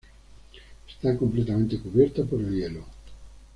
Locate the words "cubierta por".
1.79-2.39